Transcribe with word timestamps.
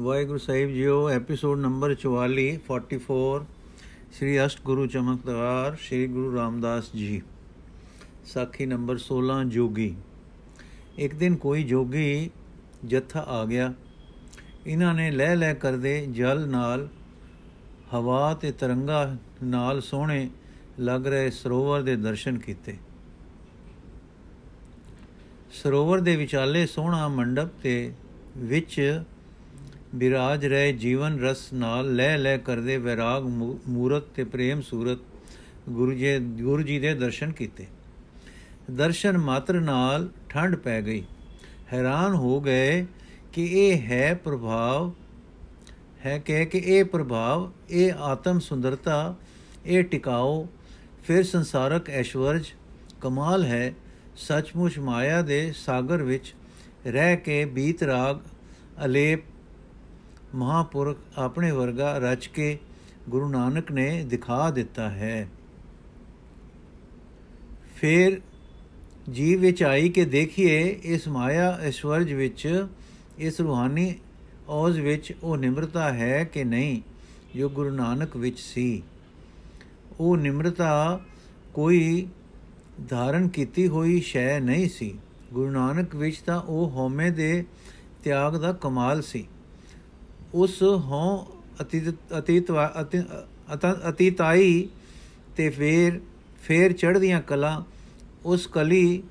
ਵਾਹਿਗੁਰੂ 0.00 0.38
ਸਾਹਿਬ 0.38 0.68
ਜੀਓ 0.68 1.08
episode 1.08 1.58
number 1.58 1.94
44 1.94 2.58
44 2.66 3.46
Shri 4.12 4.46
ਅਸ਼ਟ 4.46 4.60
ਗੁਰੂ 4.62 4.86
ਚਮਤਕਾਰ, 4.86 5.76
ਸ੍ਰੀ 5.76 6.06
ਗੁਰੂ 6.06 6.36
ਰਾਮਦਾਸ 6.36 6.92
ਜੀ। 6.96 7.22
ਸਾਖੀ 8.24 8.66
ਨੰਬਰ 8.66 8.98
16 8.98 9.44
ਜੋਗੀ। 9.48 9.96
ਇੱਕ 10.98 11.14
ਦਿਨ 11.14 11.36
ਕੋਈ 11.36 11.62
ਜੋਗੀ 11.62 12.30
ਜੱਥਾ 12.84 13.20
ਆ 13.20 13.44
ਗਿਆ। 13.44 13.74
ਇਹਨਾਂ 14.66 14.94
ਨੇ 14.94 15.10
ਲੈ 15.10 15.36
ਲੈ 15.36 15.54
ਕਰਦੇ 15.54 16.06
ਜਲ 16.06 16.48
ਨਾਲ, 16.48 16.88
ਹਵਾ 17.94 18.34
ਤੇ 18.34 18.52
ਤਰੰਗਾ 18.52 19.16
ਨਾਲ 19.42 19.80
ਸੋਹਣੇ 19.80 20.30
ਲੱਗ 20.80 21.06
ਰਹੇ 21.06 21.30
ਸਰੋਵਰ 21.30 21.82
ਦੇ 21.82 21.96
ਦਰਸ਼ਨ 21.96 22.38
ਕੀਤੇ। 22.38 22.76
ਸਰੋਵਰ 25.52 26.00
ਦੇ 26.00 26.16
ਵਿਚਾਲੇ 26.16 26.66
ਸੋਹਣਾ 26.66 27.08
ਮੰਡਪ 27.08 27.48
ਤੇ 27.62 27.92
ਵਿੱਚ 28.36 29.02
ਬਿਰਾਜ 29.94 30.46
ਰਹੇ, 30.46 30.72
ਜੀਵਨ 30.72 31.20
ਰਸ 31.20 31.52
ਨਾਲ 31.52 31.94
ਲੈ 31.94 32.18
ਲੈ 32.18 32.36
ਕਰਦੇ 32.36 32.76
ਵਿਰਾਗ 32.78 33.26
ਮੂਰਤ 33.68 34.02
ਤੇ 34.02 34.24
ਪ੍ਰੇਮ 34.24 34.60
ਸੂਰਤ, 34.60 34.98
ਗੁਰੂ 35.68 35.92
ਜੀ 35.92 36.18
ਗੁਰੂ 36.18 36.62
ਜੀ 36.62 36.78
ਦੇ 36.78 36.94
ਦਰਸ਼ਨ 36.94 37.32
ਕੀਤੇ। 37.32 37.66
ਦਰਸ਼ਨ 38.70 39.18
ਮਾਤਰ 39.18 39.60
ਨਾਲ 39.60 40.08
ਠੰਡ 40.28 40.56
ਪੈ 40.56 40.82
ਗਈ। 40.82 41.02
ਹੈਰਾਨ 41.72 42.14
ਹੋ 42.14 42.40
ਗਏ 42.40 42.86
ਕਿ 43.32 43.44
ਇਹ 43.44 43.82
ਹੈ 43.82 44.14
ਪ੍ਰਭਾਵ, 44.14 44.92
ਹੈ 46.06 46.18
ਕਹਿ 46.18 46.46
ਕਿ 46.46 46.58
ਇਹ 46.58 46.84
ਪ੍ਰਭਾਵ, 46.84 47.52
ਇਹ 47.70 47.92
ਆਤਮ 47.92 48.38
ਸੁੰਦਰਤਾ, 48.38 49.14
ਇਹ 49.66 49.84
ਟਿਕਾਓ, 49.84 50.48
ਫਿਰ 51.04 51.22
ਸੰਸਾਰਕ 51.22 51.90
ਐਸ਼ਵਰਜ, 51.90 52.46
ਕਮਾਲ 53.00 53.44
ਹੈ। 53.44 53.74
ਸੱਚਮੁੱਚ 54.16 54.78
ਮਾਇਆ 54.78 55.22
ਦੇ 55.22 55.52
ਸਾਗਰ 55.56 56.02
ਵਿੱਚ 56.02 56.34
ਰਹਿ 56.86 57.16
ਕੇ 57.16 57.44
ਬੀਤ 57.44 57.82
ਰਾਗ, 57.82 58.16
ਅਲੇਪ 58.84 59.20
ਮਹਾਪੁਰਖ 60.34 60.98
ਆਪਣੇ 61.18 61.50
ਵਰਗਾ 61.50 61.98
ਰਚ 61.98 62.26
ਕੇ 62.26 62.58
ਗੁਰੂ 63.08 63.28
ਨਾਨਕ 63.28 63.72
ਨੇ 63.72 64.04
ਦਿਖਾ 64.04 64.50
ਦਿੱਤਾ 64.50 64.90
ਹੈ। 64.90 65.28
ਫਿਰ 67.76 68.20
ਜੀਵ 69.10 69.40
ਵਿੱਚ 69.40 69.62
ਆਈ 69.62 69.88
ਕਿ 69.88 70.04
ਦੇਖੀਏ, 70.04 70.80
ਇਸ 70.82 71.08
ਮਾਇਆ 71.08 71.58
ਐਸ਼ਵਰਜ 71.62 72.12
ਵਿੱਚ, 72.12 72.66
ਇਸ 73.18 73.40
ਰੂਹਾਨੀ 73.40 73.94
ਔਜ਼ 74.48 74.80
ਵਿੱਚ 74.80 75.14
ਉਹ 75.22 75.36
ਨਿਮਰਤਾ 75.36 75.92
ਹੈ 75.92 76.24
ਕਿ 76.24 76.44
ਨਹੀਂ, 76.44 76.82
ਜੋ 77.36 77.48
ਗੁਰੂ 77.48 77.70
ਨਾਨਕ 77.70 78.16
ਵਿੱਚ 78.16 78.40
ਸੀ। 78.40 78.82
ਉਹ 80.00 80.16
ਨਿਮਰਤਾ 80.16 81.00
ਕੋਈ 81.54 82.08
ਧਾਰਨ 82.88 83.28
ਕੀਤੀ 83.28 83.68
ਹੋਈ 83.68 84.00
ਸ਼ੈ 84.00 84.40
ਨਹੀਂ 84.40 84.68
ਸੀ। 84.68 84.98
ਗੁਰੂ 85.32 85.50
ਨਾਨਕ 85.50 85.94
ਵਿੱਚ 85.94 86.18
ਤਾਂ 86.18 86.40
ਉਹ 86.40 86.70
ਹਉਮੈ 86.70 87.10
ਦੇ 87.10 87.44
ਤਿਆਗ 88.04 88.36
ਦਾ 88.36 88.52
ਕਮਾਲ 88.52 89.02
ਸੀ। 89.02 89.28
ਉਸ 90.34 90.62
ਹਉ 90.62 91.24
ਅਤੀਤ 91.60 91.94
ਅਤੀਤ 92.18 92.50
ਅਤੀਤਾਈ 93.88 94.68
ਤੇ 95.36 95.48
ਫੇਰ 95.50 96.00
ਫੇਰ 96.42 96.72
ਚੜ੍ਹਦੀਆਂ 96.72 97.20
ਕਲਾ 97.22 97.64
ਉਸ 98.24 98.46
ਕਲੀ 98.46 99.02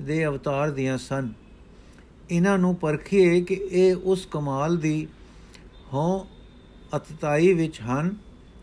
ਦੇ 0.00 0.24
ਅਵਤਾਰ 0.26 0.70
ਦੀਆਂ 0.70 0.98
ਸਨ। 0.98 1.32
ਇਹਨਾਂ 2.30 2.58
ਨੂੰ 2.58 2.74
ਪਰਖੀਏ 2.76 3.40
ਕਿ 3.40 3.54
ਇਹ 3.54 3.96
ਉਸ 3.96 4.26
ਕਮਾਲ 4.30 4.76
ਦੀ 4.76 5.06
ਹਉ 5.94 6.26
ਅਤਤਾਈ 6.96 7.52
ਵਿੱਚ 7.52 7.80
ਹਨ, 7.80 8.14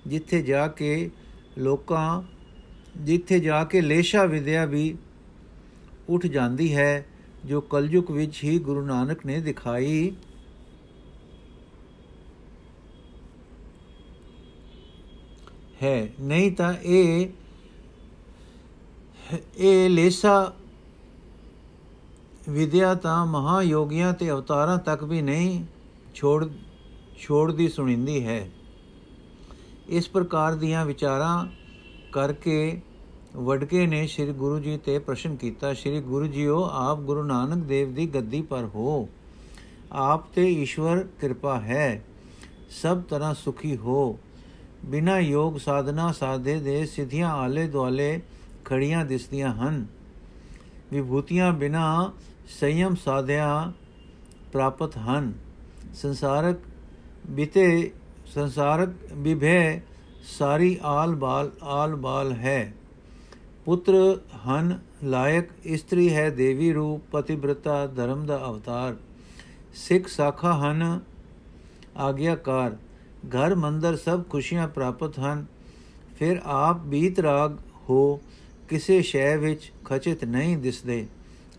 ਜਿੱਥੇ 0.08 0.42
ਜਾ 0.42 0.68
ਕੇ 0.68 1.10
ਲੋਕਾਂ, 1.58 2.22
ਜਿੱਥੇ 2.98 3.40
ਜਾ 3.40 3.64
ਕੇ 3.64 3.82
ਲੇਸ਼ਾ 3.82 4.26
ਵਿਦਿਆ 4.26 4.66
ਵੀ 4.66 4.96
ਉੱਠ 6.10 6.26
ਜਾਂਦੀ 6.26 6.76
ਹੈ, 6.76 7.06
ਜੋ 7.46 7.62
ਕਲਯੁਗ 7.62 8.12
ਵਿੱਚ 8.12 8.44
ਹੀ 8.44 8.58
ਗੁਰੂ 8.60 8.86
ਨਾਨਕ 8.86 9.26
ਨੇ 9.26 9.40
ਦਿਖਾਈ। 9.40 10.12
ਹੈ। 15.84 16.10
ਨਹੀਂ 16.20 16.52
ਤਾਂ 16.52 16.74
ਇਹ 16.84 17.30
ਇਹ 19.58 19.90
ਲੇਸਾ 19.90 20.54
ਵਿਦਿਆ 22.50 22.94
ਤਾਂ 22.94 23.26
ਮਹਾ 23.26 23.62
ਯੋਗੀਆਂ 23.62 24.14
ਤੇ 24.14 24.32
ਅਵਤਾਰਾਂ 24.32 24.78
ਤੱਕ 24.78 25.04
ਵੀ 25.04 25.22
ਨਹੀਂ 25.22 25.66
ਛੋੜ, 26.16 26.50
ਛੋੜਦੀ 27.18 27.68
ਸੁਣੀਂਦੀ 27.68 28.28
ਹੈ। 28.28 28.52
ਇਸ 29.88 30.10
ਪ੍ਰਕਾਰ 30.10 30.56
ਦੀਆਂ 30.56 30.86
ਵਿਚਾਰਾਂ 30.86 31.48
ਕਰਕੇ 32.12 32.82
ਵਡਕੇ 33.36 33.88
ਨੇ 33.88 34.08
ਸ੍ਰੀ 34.08 34.32
ਗੁਰੂ 34.32 34.60
ਜੀ 34.60 34.78
ਤੇ 34.78 35.00
ਪ੍ਰਸ਼ਨ 35.00 35.36
ਕੀਤਾ, 35.36 35.74
ਸ੍ਰੀ 35.74 36.02
ਗੁਰੂ 36.02 36.28
ਜੀਓ, 36.28 36.70
ਆਪ 36.72 37.00
ਗੁਰੂ 37.00 37.24
ਨਾਨਕ 37.24 37.64
ਦੇਵ 37.64 37.94
ਦੀ 37.94 38.08
ਗੱਦੀ 38.08 38.42
ਪਰ 38.42 38.66
ਹੋ। 38.76 39.10
ਆਪ 39.92 40.34
ਤੇ 40.34 40.54
ਈਸ਼ਵਰ 40.54 41.08
ਕਿਰਪਾ 41.22 41.60
ਹੈ। 41.60 42.06
ਸਭ 42.70 43.02
ਤਰ੍ਹਾਂ 43.02 43.34
ਸੁਖੀ 43.34 43.78
ਹੋ। 43.78 44.20
ਬਿਨਾ 44.86 45.20
ਯੋਗ 45.20 45.58
ਸਾਧਨਾ 45.58 46.12
ਸਾਧੇ 46.12 46.60
ਦੇ 46.60 46.86
ਸਿੱਧੀਆਂ 46.86 47.30
ਆਲੇ 47.30 47.68
ਦੁਆਲੇ 47.68 48.22
ਖੜੀਆਂ 48.66 49.06
ਦਿਸਦੀਆਂ 49.06 49.54
ਹਨ। 49.54 49.86
ਵਿਭੂਤੀਆਂ 50.92 51.54
ਬਿਨਾ 51.54 52.12
ਸੰਯਮ 52.60 52.96
ਸਾਧਿਆ 52.96 53.74
ਪ੍ਰਾਪਤ 54.52 54.98
ਹਨ। 54.98 55.34
ਸੰਸਾਰਕ 55.94 56.56
ਬਿਤੇ 57.30 57.92
ਸੰਸਾਰਕ 58.26 58.90
ਵਿਭੇ 59.14 59.82
ਸਾਰੀ 60.24 60.80
ਆਲ 60.84 61.16
ਬਾਲ 61.16 61.52
ਆਲ 61.64 61.96
ਬਾਲ 61.96 62.32
ਹੈ। 62.32 62.74
ਪੁੱਤਰ 63.66 64.20
ਹਨ 64.48 64.80
ਲਾਇਕ, 65.04 65.46
ਇਸਤਰੀ 65.64 66.16
ਹੈ 66.16 66.30
ਦੇਵੀ 66.30 66.74
ਰੂਪ, 66.74 67.02
ਪਤਿਵ੍ਰਤਾ 67.12 67.88
ਧਰਮ 67.88 68.26
ਦਾ 68.26 68.38
ਅਵਤਾਰ। 68.38 68.96
ਸਿੱਖ 69.74 70.08
ਸਾਖਾ 70.08 70.54
ਹਨ 70.54 71.00
ਆਗਿਆਕਾਰ। 71.98 72.78
ਘਰ 73.28 73.56
ਮੰਦਰ 73.56 73.96
ਸਭ 73.96 74.24
ਖੁਸ਼ੀਆਂ 74.30 74.68
ਪ੍ਰਾਪਤ 74.68 75.20
ਹਨ। 75.20 75.46
ਫਿਰ 76.20 76.42
ਆਪ 76.44 76.80
ਬੀਤ 76.80 77.20
ਰਾਗ 77.20 77.58
ਹੋ 77.90 78.22
ਕਿਸੇ 78.70 79.02
ਸ਼ੈ 79.02 79.38
ਵਿੱਚ 79.38 79.72
ਖਚਿਤ 79.86 80.26
ਨਹੀਂ 80.26 80.58
ਦਿਸਦੇ। 80.58 81.08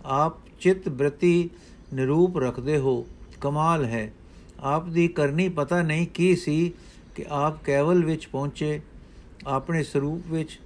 ਆਪ 0.04 0.36
ਚਿਤ 0.60 0.88
ਬ੍ਰਤੀ 0.88 1.50
ਨਿਰੂਪ 1.94 2.38
ਰੱਖਦੇ 2.38 2.78
ਹੋ, 2.78 3.06
ਕਮਾਲ 3.40 3.84
ਹੈ। 3.84 4.12
ਆਪ 4.60 4.88
ਦੀ 4.88 5.08
ਕਰਨੀ 5.08 5.48
ਪਤਾ 5.48 5.82
ਨਹੀਂ 5.82 6.06
ਕੀ 6.06 6.36
ਸੀ 6.36 6.72
ਕਿ 7.14 7.24
ਆਪ 7.28 7.64
ਕੇਵਲ 7.64 8.04
ਵਿੱਚ 8.04 8.26
ਪਹੁੰਚੇ, 8.26 8.80
ਆਪਣੇ 9.46 9.82
ਸਰੂਪ 9.82 10.22
ਵਿੱਚ 10.26 10.60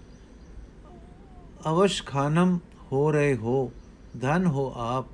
ਅਵਸ਼ 1.67 2.03
ਖਾਨਮ 2.05 2.59
ਹੋ 2.93 3.11
ਰਹੇ 3.13 3.37
ਹੋ, 3.37 3.73
ਧਨ 4.21 4.47
ਹੋ 4.47 4.73
ਆਪ। 4.77 5.07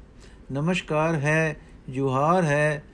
ਨਮਸਕਾਰ 0.52 1.14
ਹੈ, 1.14 1.56
ਜੁਹਾਰ 1.88 2.44
ਹੈ 2.44 2.84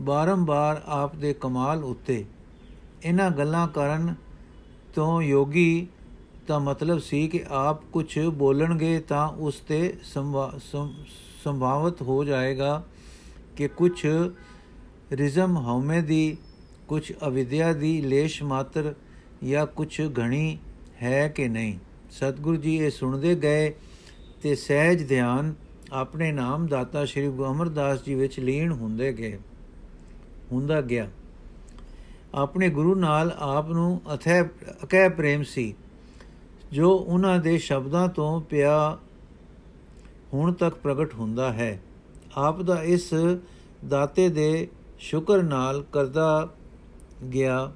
ਬਾਰੰਬਾਰ 0.00 0.82
ਆਪ 0.86 1.16
ਦੇ 1.16 1.32
ਕਮਾਲ 1.34 1.84
ਉੱਤੇ। 1.84 2.24
ਇਹਨਾਂ 3.04 3.30
ਗੱਲਾਂ 3.30 3.66
ਕਰਨ 3.68 4.14
ਤੋਂ 4.94 5.22
ਯੋਗੀ 5.22 5.86
ਦਾ 6.48 6.58
ਮਤਲਬ 6.58 6.98
ਸੀ 6.98 7.26
ਕਿ 7.28 7.42
ਆਪ 7.48 7.84
ਕੁਝ 7.84 8.18
ਬੋਲਣਗੇ 8.18 8.98
ਤਾਂ 9.00 9.28
ਉਸ 9.28 9.58
ਤੇ 9.60 9.96
ਸੰਭਾਵਤ 11.44 12.02
ਹੋ 12.02 12.24
ਜਾਏਗਾ 12.24 12.82
ਕਿ 13.56 13.68
ਕੁਝ 13.68 14.06
ਰਿਜ਼ਮ 15.12 15.56
ਹਉਮੈ 15.56 16.00
ਦੀ 16.00 16.36
ਕੁਝ 16.88 17.12
ਅਵਿਦਿਆ 17.26 17.72
ਦੀ 17.72 18.00
ਲੇਸ਼ 18.00 18.42
ਮਾਤਰ 18.42 18.94
ਜਾਂ 19.44 19.66
ਕੁਝ 19.66 20.00
ਘਣੀ 20.18 20.58
ਹੈ 21.02 21.28
ਕਿ 21.28 21.48
ਨਹੀਂ। 21.48 21.78
ਸਤਿਗੁਰੂ 22.10 22.56
ਜੀ 22.56 22.76
ਇਹ 22.76 22.90
ਸੁਣਦੇ 22.90 23.34
ਗਏ 23.34 23.72
ਤੇ 24.42 24.54
ਸਹਿਜ 24.54 25.08
ਧਿਆਨ 25.08 25.54
ਆਪਣੇ 25.92 26.32
ਨਾਮ 26.32 26.66
ਦਾਤਾ 26.66 27.04
ਸ੍ਰੀ 27.04 27.28
ਗੁਰੂ 27.28 27.50
ਅਮਰਦਾਸ 27.50 28.04
ਜੀ 28.04 28.14
ਵਿੱਚ 28.14 28.40
ਲੀਨ 28.40 28.72
ਹੁੰਦੇ 28.72 29.12
ਗਏ। 29.12 29.38
ਹੁੰਦਾ 30.52 30.80
ਗਿਆ। 30.80 31.08
ਆਪਣੇ 32.34 32.68
ਗੁਰੂ 32.68 32.94
ਨਾਲ 32.94 33.34
ਆਪ 33.38 33.70
ਨੂੰ 33.70 34.00
ਅਥੈ 34.14 34.42
ਅਕੈ 34.84 35.08
ਪ੍ਰੇਮ 35.08 35.42
ਸੀ, 35.42 35.74
ਜੋ 36.72 36.90
ਉਹਨਾਂ 36.90 37.38
ਦੇ 37.38 37.58
ਸ਼ਬਦਾਂ 37.58 38.08
ਤੋਂ 38.08 38.40
ਪਿਆ 38.40 38.98
ਹੁਣ 40.34 40.52
ਤੱਕ 40.52 40.74
ਪ੍ਰਗਟ 40.74 41.14
ਹੁੰਦਾ 41.14 41.52
ਹੈ। 41.52 41.80
ਆਪ 42.36 42.62
ਦਾ 42.62 42.82
ਇਸ 42.82 43.10
ਦਾਤੇ 43.88 44.28
ਦੇ 44.28 44.68
ਸ਼ੁਕਰ 44.98 45.42
ਨਾਲ 45.42 45.82
ਕਰਦਾ 45.92 46.48
ਗਿਆ। 47.34 47.72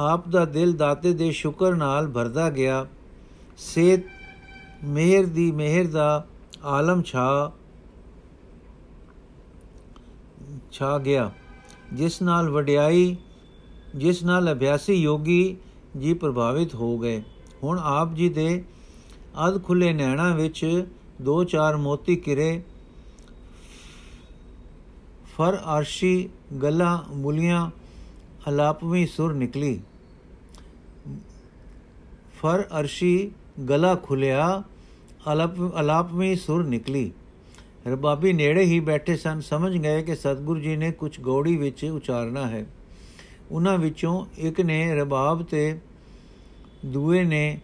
ਆਪ 0.00 0.28
ਦਾ 0.28 0.44
ਦਿਲ 0.44 0.72
ਦਾਤੇ 0.72 1.12
ਦੇ 1.14 1.30
ਸ਼ੁਕਰ 1.32 1.74
ਨਾਲ 1.74 2.08
ਭਰਦਾ 2.08 2.48
ਗਿਆ। 2.50 2.86
ਸੇਤ 3.58 4.04
ਮਿਹਰ 4.84 5.26
ਦੀ 5.26 5.50
ਮਿਹਰ 5.52 5.86
ਦਾ 5.86 6.26
ਆਲਮ 6.64 7.02
ਛਾ 7.02 7.52
ਛਾ 10.72 10.98
ਗਿਆ। 10.98 11.30
ਜਿਸ 11.92 12.20
ਨਾਲ 12.22 12.48
ਵਡਿਆਈ, 12.50 13.16
ਜਿਸ 13.96 14.22
ਨਾਲ 14.22 14.52
ਅਭਿਆਸੀ 14.52 14.94
ਯੋਗੀ 14.94 15.56
ਜੀ 15.98 16.14
ਪ੍ਰਭਾਵਿਤ 16.14 16.74
ਹੋ 16.74 16.98
ਗਏ। 16.98 17.22
ਹੁਣ 17.62 17.78
ਆਪ 17.78 18.14
ਜੀ 18.14 18.28
ਦੇ 18.28 18.64
ਅਧ 19.48 19.62
ਖੁੱਲੇ 19.62 19.92
ਨੈਣਾ 19.92 20.34
ਵਿੱਚ 20.34 20.84
ਦੋ 21.22 21.42
ਚਾਰ 21.44 21.76
ਮੋਤੀ 21.76 22.16
ਕਿਰੇ, 22.16 22.62
ਫਰ 25.36 25.56
ਅਰਸ਼ੀ 25.78 26.28
ਗਲਾ 26.62 27.04
ਮੁਲੀਆਂ 27.08 27.70
ਅਲਾਪਵੀਂ 28.48 29.06
ਸੁਰ 29.06 29.32
ਨਿਕਲੀ। 29.34 29.80
ਫਰ 32.40 32.62
ਅਰਸ਼ੀ 32.80 33.30
ਗਲਾ 33.68 33.94
ਖੁਲਿਆ 33.94 34.62
ਅਲਪ, 35.32 35.80
ਅਲਾਪਵੀਂ 35.80 36.36
ਸੁਰ 36.36 36.64
ਨਿਕਲੀ। 36.64 37.10
ਰਬਾਬੀ 37.86 38.32
ਨੇੜੇ 38.32 38.62
ਹੀ 38.62 38.80
ਬੈਠੇ 38.80 39.16
ਸਨ, 39.16 39.40
ਸਮਝ 39.40 39.76
ਗਏ 39.76 40.02
ਕਿ 40.02 40.14
ਸਤਿਗੁਰੂ 40.14 40.60
ਜੀ 40.60 40.76
ਨੇ 40.76 40.90
ਕੁਝ 40.92 41.20
ਗੌੜੀ 41.20 41.56
ਵਿੱਚ 41.56 41.84
ਉਚਾਰਨਾ 41.84 42.46
ਹੈ। 42.46 42.64
ਉਹਨਾਂ 43.50 43.78
ਵਿੱਚੋਂ 43.78 44.24
ਇੱਕ 44.38 44.60
ਨੇ 44.60 44.94
ਰਬਾਬ 44.94 45.42
ਤੇ 45.42 45.78
ਦੂਏ 46.86 47.22
ਨੇ 47.24 47.60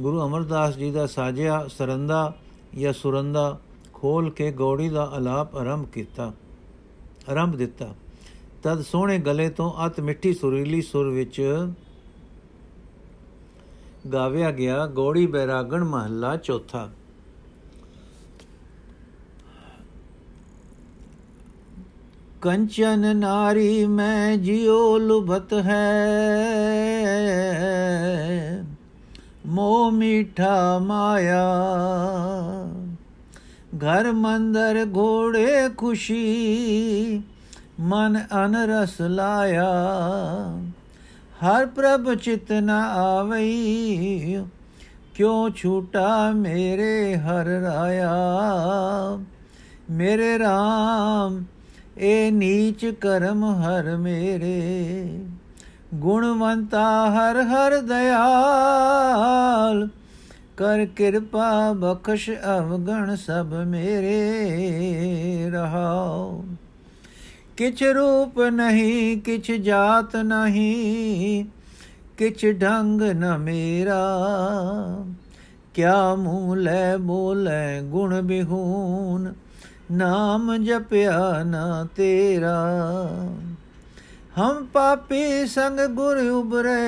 ਗੁਰੂ 0.00 0.20
ਅਮਰਦਾਸ 0.26 0.76
ਜੀ 0.76 0.90
ਦਾ 0.90 1.06
ਸਾਜਿਆ 1.06 1.66
ਸਰੰਦਾ 1.68 2.34
ਜਾਂ 2.78 2.92
ਸੁਰੰਦਾ 2.92 3.58
ਖੋਲ 3.94 4.30
ਕੇ 4.30 4.50
ਗੌੜੀ 4.52 4.88
ਦਾ 4.88 5.10
ਆਲਾਪ 5.14 5.56
ਆਰੰਭ 5.56 5.86
ਕੀਤਾ, 5.86 6.32
ਆਰੰਭ 7.28 7.56
ਦਿੱਤਾ। 7.56 7.94
ਤਦ 8.62 8.80
ਸੋਹਣੇ 8.80 9.18
ਗਲੇ 9.18 9.48
ਤੋਂ 9.48 9.72
ਅਤ 9.86 10.00
ਮਿੱਠੀ 10.00 10.32
ਸੁਰੀਲੀ 10.34 10.80
ਸੁਰ 10.82 11.08
ਵਿੱਚ 11.08 11.40
ਗਾਵਿਆ 14.12 14.50
ਗਿਆ, 14.50 14.86
ਗੌੜੀ 14.86 15.26
ਬੈਰਾਗਣ 15.26 15.84
ਮਹੱਲਾ 15.84 16.36
ਚੌਥਾ। 16.36 16.88
ਕੰਚਨ 22.42 23.16
ਨਾਰੀ 23.16 23.86
ਮੈਂ 23.86 24.36
ਜਿਉ 24.36 24.98
ਲੁਭਤ 24.98 25.52
ਹੈ। 25.52 25.82
ਮੋ 29.46 29.90
ਮੀਠਾ 29.90 30.78
ਮਾਇਆ, 30.78 31.44
ਘਰ 33.76 34.12
ਮੰਦਰ 34.12 34.86
ਘੋੜੇ 34.96 35.68
ਖੁਸ਼ੀ, 35.76 37.22
ਮਨ 37.80 38.18
ਅਨਰਸ 38.44 39.00
ਲਾਇਆ। 39.00 39.70
ਹਰ 41.42 41.66
ਪ੍ਰਭ 41.66 42.14
ਚਿਤ 42.14 42.52
ਨ 42.52 42.70
ਆਵਈ, 42.70 44.44
ਕਿਉ 45.14 45.48
ਛੂਟਾ 45.56 46.30
ਮੇਰੇ 46.30 47.16
ਹਰ 47.16 47.44
ਰਾਇਆ। 47.44 48.12
ਮੇਰੇ 49.90 50.36
RAM 50.36 51.42
ਏ 51.98 52.30
ਨੀਚ 52.30 52.86
ਕਰਮ 52.86 53.44
ਹਰ 53.44 53.96
ਮੇਰੇ, 53.96 55.18
ਗੁਣਵੰਤਾ 55.94 57.10
ਹਰ 57.10 57.42
ਹਰ 57.42 57.80
ਦਇਆਲ, 57.80 59.88
ਕਰ 60.56 60.86
ਕਿਰਪਾ 60.86 61.72
ਬਖਸ਼ 61.72 62.30
ਅਵਗਣ 62.30 63.16
ਸਭ 63.16 63.46
ਮੇਰੇ 63.46 65.50
ਰਹਾਓ 65.50 66.44
ਕਿਛ 67.56 67.82
ਰੂਪ 67.82 68.40
ਨਹੀਂ, 68.40 69.20
ਕਿਛ 69.20 69.50
ਜਾਤ 69.50 70.16
ਨਹੀਂ, 70.16 71.44
ਕਿਛ 72.18 72.46
ਢੰਗ 72.62 73.02
ਨ 73.02 73.38
ਮੇਰਾ। 73.38 74.16
ਕਿਆ 75.74 76.14
ਮੂਹ 76.14 76.56
ਲੈ 76.56 76.96
ਬੋਲੇ 76.96 77.82
ਗੁਣ 77.82 78.22
ਬਿਹੂਨ 78.22 79.32
ਨਾਮ 79.90 80.56
ਜਪਿਆ 80.56 81.42
ਨਾ 81.42 81.86
ਤੇਰਾ। 81.96 82.56
ਹਮ 84.38 84.66
ਪਾਪੀ 84.72 85.46
ਸੰਗ 85.46 85.80
ਗੁਰ 85.90 86.16
ਉਬਰੇ 86.16 86.78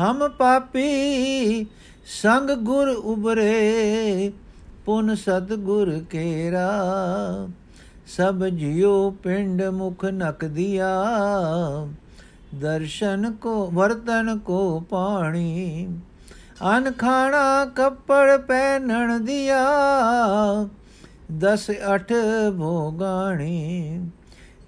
ਹਮ 0.00 0.28
ਪਾਪੀ 0.28 1.66
ਸੰਗ 2.22 2.50
ਗੁਰ 2.50 2.88
ਉਬਰੇ 2.88 4.32
ਪੁਨ 4.84 5.14
ਸਤਗੁਰ 5.14 5.98
ਕੇਰਾ। 6.10 6.68
ਸਭ 8.06 8.44
ਜਿਉ 8.44 9.10
ਪਿੰਡ 9.10 9.62
ਮੁਖ 9.62 10.04
ਨਕ 10.04 10.44
ਦਿਆ 10.44 10.88
ਦਰਸ਼ਨ 12.54 13.32
ਕੋ 13.32 13.70
ਵਰਤਨ 13.70 14.38
ਕੋ 14.38 14.80
ਪਾਣੀ। 14.80 15.88
ਅਨ 16.62 16.92
ਖਾਣਾ 16.92 17.64
ਕੱਪੜ 17.64 18.36
ਪਹਿਨਣ 18.36 19.20
ਦਿਆ। 19.20 19.62
ਦਸ 21.38 21.70
ਅਠ 21.94 22.12
ਭੋਗਾਣੀ 22.58 24.00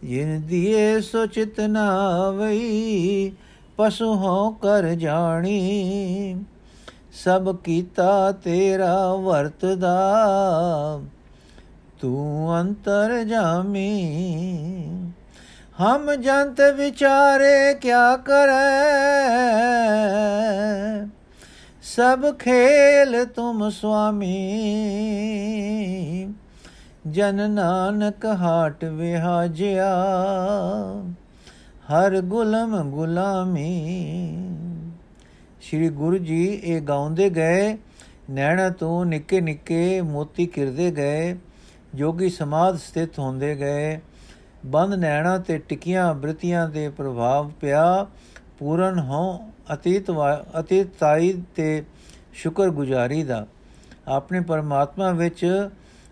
ਜਿਨ 0.04 0.42
ਦੀਏ 0.46 1.00
ਸੋ 1.00 1.26
ਚਿਤਨਾ 1.26 1.84
ਵਈ 2.30 3.32
ਪਸੂ 3.76 4.14
ਹੋ 4.14 4.50
ਕਰ 4.50 4.88
ਜਾਣੀ। 4.94 5.60
ਸਭ 7.24 7.56
ਕੀਤਾ 7.56 8.32
ਤੇਰਾ 8.32 9.14
ਵਰਤਦਾ, 9.14 9.94
ਤੂੰ 12.00 12.60
ਅੰਤਰ 12.60 13.24
ਜਾਮੀ। 13.24 13.90
ਹਮ 15.80 16.14
ਜੰਤ 16.14 16.60
ਵਿਚਾਰੇ 16.76 17.74
ਕਿਆ 17.74 18.16
ਕਰੇ? 18.16 19.63
ਸਭ 21.96 22.24
ਖੇਲ 22.38 23.24
ਤੁਮ 23.24 23.70
ਸੁਆਮੀ। 23.70 24.28
ਜਨ 27.06 27.50
ਨਾਨਕ 27.50 28.24
ਹਾਟ 28.26 28.84
ਵਿਹਾਜਿਆ, 28.84 29.90
ਹਰ 31.90 32.20
ਗੁਲਮ 32.20 32.90
ਗੁਲਾਮੀ। 32.90 33.68
ਸ੍ਰੀ 35.62 35.88
ਗੁਰੂ 35.88 36.18
ਜੀ 36.18 36.44
ਇਹ 36.64 36.80
ਗਾਉਂਦੇ 36.80 37.30
ਗਏ, 37.30 37.78
ਨੈਣਾ 38.30 38.68
ਤੋਂ 38.70 39.04
ਨਿੱਕੇ 39.04 39.40
ਨਿੱਕੇ 39.40 40.00
ਮੋਤੀ 40.00 40.46
ਕਿਰਦੇ 40.46 40.90
ਗਏ, 40.90 41.36
ਜੋਗੀ 41.94 42.30
ਸਮਾਧ 42.30 42.76
ਸਥਿਤ 42.76 43.18
ਹੁੰਦੇ 43.18 43.54
ਗਏ। 43.56 43.98
ਬੰਦ 44.66 44.94
ਨੈਣਾ 44.94 45.38
ਤੇ 45.38 45.58
ਟਿਕੀਆਂ 45.58 46.14
ਬ੍ਰਿਤੀਆਂ 46.14 46.68
ਦੇ 46.68 46.88
ਪ੍ਰਭਾਵ 46.88 47.50
ਪਿਆ, 47.60 48.06
ਪੂਰਨ 48.58 48.98
ਹੋ 48.98 49.50
ਅਤੀਤ 49.72 50.10
ਅਤੀਤਾਈ 50.60 51.42
ਤੇ 51.56 51.84
ਸ਼ੁਕਰ 52.32 52.70
ਗੁਜ਼ਾਰੀ 52.70 53.22
ਦਾ। 53.22 53.46
ਆਪਣੇ 54.08 54.40
ਪਰਮਾਤਮਾ 54.40 55.10
ਵਿੱਚ 55.10 55.68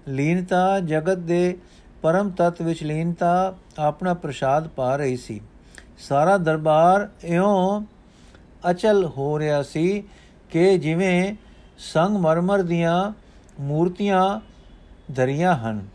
ਲੀਨਤਾ, 0.08 0.80
ਜਗਤ 0.80 1.18
ਦੇ 1.18 1.58
ਪਰਮ 2.02 2.30
ਤਤ 2.30 2.62
ਵਿੱਚ 2.62 2.82
ਲੀਨਤਾ 2.82 3.54
ਆਪਣਾ 3.78 4.14
ਪ੍ਰਸ਼ਾਦ 4.14 4.68
ਪਾ 4.68 4.96
ਰਹੀ 4.96 5.16
ਸੀ। 5.16 5.40
ਸਾਰਾ 5.98 6.36
ਦਰਬਾਰ 6.36 7.08
ਇਉਂ 7.24 7.84
ਅਚਲ 8.70 9.04
ਹੋ 9.04 9.38
ਰਿਹਾ 9.38 9.62
ਸੀ 9.62 10.04
ਕਿ 10.50 10.78
ਜਿਵੇਂ 10.78 11.34
ਸੰਗ 11.78 12.16
ਮਰਮਰ 12.16 12.62
ਦੀਆਂ 12.62 13.12
ਮੂਰਤੀਆਂ 13.60 14.40
ਦਰੀਆਂ 15.12 15.54
ਹਨ। 15.56 15.86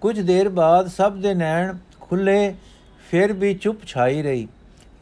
ਕੁਝ 0.00 0.20
ਦੇਰ 0.20 0.48
ਬਾਅਦ 0.48 0.86
ਸਭ 0.86 1.16
ਦੇ 1.16 1.34
ਨੈਣ 1.34 1.76
ਖੁੱਲੇ 2.00 2.54
ਫਿਰ 3.10 3.32
ਵੀ 3.32 3.54
ਚੁੱਪ 3.54 3.84
ਛਾਈ 3.86 4.22
ਰਹੀ। 4.22 4.48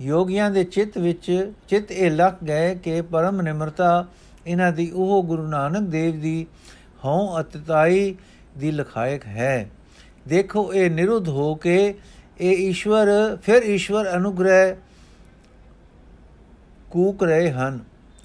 ਯੋਗੀਆਂ 0.00 0.50
ਦੇ 0.50 0.64
ਚਿੱਤ 0.64 0.98
ਵਿੱਚ 0.98 1.52
ਚਿੱਤ 1.68 1.92
ਇਹ 1.92 2.10
ਲੱਗ 2.10 2.44
ਗਏ 2.44 2.74
ਕਿ 2.74 3.02
ਪਰਮ 3.02 3.42
ਨਿਮਰਤਾ 3.42 4.06
ਇਹਨਾਂ 4.46 4.72
ਦੀ 4.72 4.90
ਉਹ 4.90 5.22
ਗੁਰੂ 5.22 5.46
ਨਾਨਕ 5.46 5.88
ਦੇਵ 5.88 6.20
ਦੀ 6.20 6.46
ਹਉ 7.04 7.40
ਅਤਤਾਈ 7.40 8.16
ਦੀ 8.58 8.70
ਲਖਾਇਕ 8.70 9.26
ਹੈ। 9.26 9.70
ਦੇਖੋ, 10.28 10.74
ਇਹ 10.74 10.90
ਨਿਰੁੱਧ 10.90 11.28
ਹੋ 11.28 11.54
ਕੇ 11.54 11.94
ਇਹ 12.40 12.68
ਈਸ਼ਵਰ 12.68 13.37
ਫਿਰ 13.42 13.62
ਈਸ਼ਵਰ 13.62 14.16
ਅਨੁਗ੍ਰਹਿ 14.16 14.75
ਕੂਕ 16.90 17.25
ਰਹੇ 17.25 17.50
ਹਨ। 17.50 17.78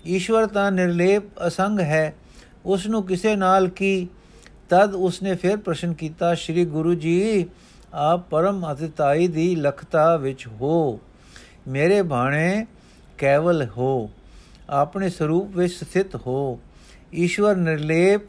ਈਸ਼ਵਰ 0.07 0.45
ਤਾਂ 0.45 0.71
ਨਿਰਲੇਪ 0.71 1.23
ਅਸੰਗ 1.47 1.79
ਹੈ, 1.79 2.13
ਉਸ 2.65 2.87
ਨੂੰ 2.87 3.03
ਕਿਸੇ 3.03 3.35
ਨਾਲ 3.35 3.67
ਕੀ? 3.67 4.07
ਤਦ 4.69 4.95
ਉਸਨੇ 4.95 5.35
ਫਿਰ 5.35 5.57
ਪ੍ਰਸ਼ਨ 5.57 5.93
ਕੀਤਾ, 5.93 6.35
ਸ੍ਰੀ 6.35 6.65
ਗੁਰੂ 6.65 6.93
ਜੀ, 6.93 7.45
ਆਪ 7.93 8.29
ਪਰਮ 8.29 8.73
ਅਤਿਤਾਈ 8.73 9.27
ਦੀ 9.27 9.55
ਲਖਤਾ 9.55 10.17
ਵਿੱਚ 10.17 10.47
ਹੋ। 10.47 10.99
ਮੇਰੇ 11.67 12.01
ਬਾਣੇ 12.01 12.65
ਕੇਵਲ 13.17 13.65
ਹੋ, 13.77 14.09
ਆਪਣੇ 14.69 15.09
ਸਰੂਪ 15.09 15.57
ਵਿੱਚ 15.57 15.73
ਸਥਿਤ 15.73 16.15
ਹੋ। 16.15 16.59
ਈਸ਼ਵਰ 17.13 17.55
ਨਿਰਲੇਪ, 17.55 18.21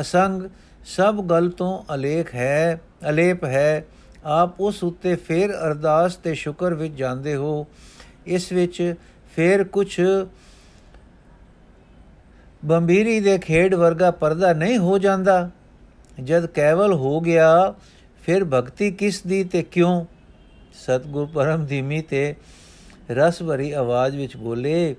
ਅਸੰਗ, 0.00 0.42
ਸਭ 0.86 1.22
ਗਲ 1.22 1.50
ਤੋਂ 1.50 1.94
ਅਲੇਖ 1.94 2.34
ਹੈ, 2.34 2.80
ਅਲੇਪ 3.10 3.44
ਹੈ। 3.44 3.84
ਆਪ 4.24 4.60
ਉਸ 4.60 4.84
ਉੱਤੇ 4.84 5.14
ਫੇਰ 5.16 5.52
ਅਰਦਾਸ 5.52 6.16
ਤੇ 6.16 6.34
ਸ਼ੁਕਰ 6.34 6.74
ਵਿੱਚ 6.74 6.94
ਜਾਂਦੇ 6.94 7.34
ਹੋ। 7.34 7.66
ਇਸ 8.26 8.52
ਵਿੱਚ 8.52 8.94
ਫੇਰ 9.36 9.64
ਕੁਝ 9.64 10.00
ਬੰਬੀਰੀ 12.64 13.20
ਦੇ 13.20 13.38
ਖੇਡ 13.38 13.74
ਵਰਗਾ 13.74 14.10
ਪਰਦਾ 14.10 14.52
ਨਹੀਂ 14.52 14.78
ਹੋ 14.78 14.98
ਜਾਂਦਾ। 14.98 15.50
ਜਦ 16.22 16.46
ਕੇਵਲ 16.46 16.92
ਹੋ 16.92 17.20
ਗਿਆ, 17.20 17.74
ਫਿਰ 18.22 18.44
ਭਗਤੀ 18.44 18.90
ਕਿਸ 18.90 19.22
ਦੀ 19.22 19.44
ਤੇ 19.44 19.62
ਕਿਉਂ? 19.62 20.04
ਸਤਗੁਰ 20.74 21.26
ਪਰਮ 21.26 21.64
ਧੀਮੀ 21.66 22.00
ਤੇ 22.02 22.34
ਰਸ 23.10 23.42
ਭਰੀ 23.42 23.70
ਆਵਾਜ਼ 23.72 24.16
ਵਿੱਚ 24.16 24.36
ਬੋਲੇ, 24.36 24.94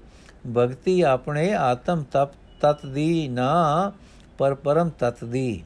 ਭਗਤੀ 0.53 1.01
ਆਪਣੇ 1.01 1.53
ਆਤਮ 1.53 2.03
ਤਪ 2.11 2.31
ਤਤ 2.61 2.85
ਦੀ 2.85 3.27
ਨਾ, 3.27 3.91
ਪਰ 4.37 4.53
ਪਰਮ 4.53 4.89
ਤਤ 4.89 5.23
ਦੀ। 5.23 5.63